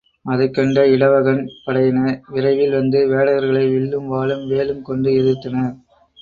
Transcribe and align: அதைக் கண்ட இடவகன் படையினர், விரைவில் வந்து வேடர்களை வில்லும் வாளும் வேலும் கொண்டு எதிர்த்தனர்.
அதைக் 0.25 0.53
கண்ட 0.53 0.85
இடவகன் 0.87 1.43
படையினர், 1.65 2.17
விரைவில் 2.29 2.73
வந்து 2.73 2.99
வேடர்களை 3.07 3.63
வில்லும் 3.71 4.07
வாளும் 4.07 4.43
வேலும் 4.47 4.81
கொண்டு 4.81 5.11
எதிர்த்தனர். 5.21 5.73